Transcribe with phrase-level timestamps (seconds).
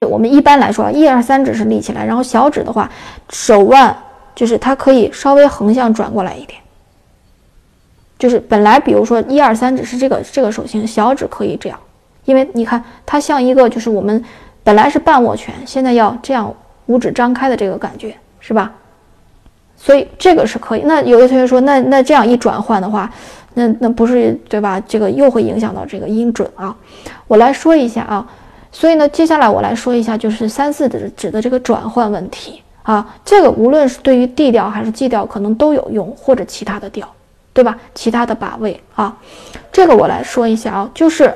[0.00, 2.90] 我们一般来说，一二三指是立起来，然后小指的话，
[3.30, 3.96] 手腕
[4.34, 6.60] 就是它可以稍微横向转过来一点。
[8.18, 11.78] 就是本来比如说一二三指是这个这个手型，小指可以这样，
[12.26, 14.22] 因为你看它像一个就是我们
[14.62, 16.54] 本来是半握拳，现在要这样
[16.86, 18.70] 五指张开的这个感觉，是吧？
[19.78, 20.82] 所以这个是可以。
[20.84, 23.10] 那有的同学说，那那这样一转换的话。
[23.58, 24.78] 那那不是对吧？
[24.86, 26.76] 这个又会影响到这个音准啊。
[27.26, 28.26] 我来说一下啊，
[28.78, 33.06] 所以呢，接下来我来说一下，就是三四指指的这个转换问题啊。
[33.24, 37.10] 这个无论是对于 D 调还是 G 调，可能都有用，或者其他的调，
[37.54, 37.74] 对吧？
[37.94, 39.16] 其他的把位啊，
[39.72, 41.32] 这个我来说一下啊，就是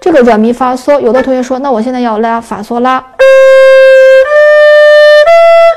[0.00, 0.98] 这个软咪发嗦。
[0.98, 3.04] 有的同学说，那我现在要拉法嗦拉。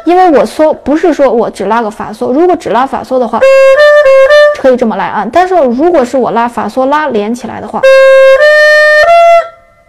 [0.05, 3.41] 因为我嗦不是说我只拉个法嗦，如果只拉法嗦的话，
[4.61, 5.27] 可以这么来按。
[5.31, 7.81] 但是如果是我拉法嗦拉连起来的话，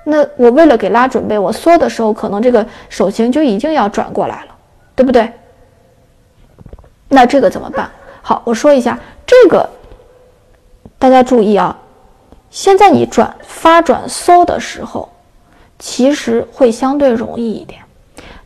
[0.04, 4.54] 那我为了给拉准备，我嗦的时候可能这个手型就已经要转过来了，
[4.94, 5.30] 对不对？
[7.10, 7.90] 那这个怎么办？
[8.22, 9.68] 好，我说一下这个，
[10.98, 11.76] 大家注意啊，
[12.48, 15.06] 现在你转发转嗦的时候，
[15.78, 17.78] 其实会相对容易一点。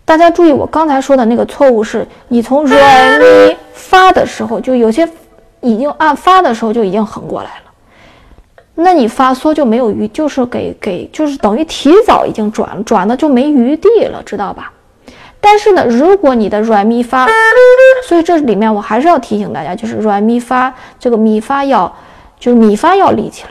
[0.05, 5.09] 大家注意，我刚才说的那个错误是，你从软咪发的时候，就有些
[5.61, 7.73] 已经按发的时候就已经横过来了，
[8.75, 14.73] 那你发嗦就没有余，就是给给就是等于提早已经转了，转的就没余地了，知道吧？
[15.41, 17.27] 但是呢，如果你的软咪发，
[18.09, 21.95] 所以这里面我还是要提醒大家，就是软咪发这个咪发要
[22.39, 23.51] 就是咪发要立起来，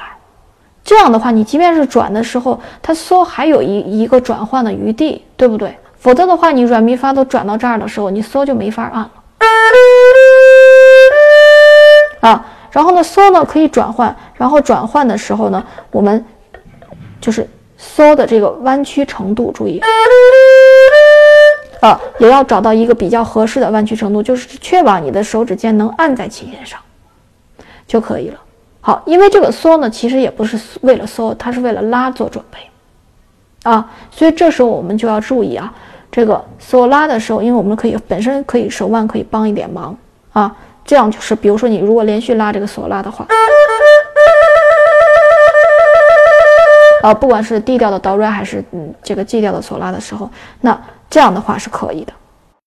[0.84, 5.76] 这样的话，你即便是转的时候，它嗦还有一一个转换的余地，对不对？
[5.98, 9.10] 否则的话，你软咪发都转到这儿的时候，你嗦就没法按
[12.30, 12.46] 啊。
[12.72, 16.26] 然后呢，缩呢可以转换，然后转换的时候呢，我们
[17.22, 17.48] 就是
[17.78, 19.82] 缩的这个弯曲程度，注意
[21.80, 26.80] 啊，也要找到一个比较合适的弯曲程度，就是确保你的手指尖能按在琴弦上
[27.88, 28.40] 就可以了。
[28.82, 32.60] 好，因为这个缩呢，其实也不是为了缩，它是为了拉做准备
[33.64, 35.74] 啊，所以这时候我们就要注意啊。
[36.12, 39.98] 这个缩拉的时候，因为我们可以本身可以手腕可以帮一点忙
[40.34, 43.26] 啊，这样就是比如说你如果连续拉这个索拉的话，
[47.02, 50.30] 啊，不管是 D 调的哆来还是嗯这个 G 调的索拉的时候，
[50.62, 50.80] 那
[51.10, 52.14] 这样的话是可以的。